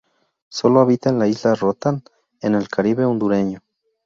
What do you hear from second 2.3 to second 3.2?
en el Caribe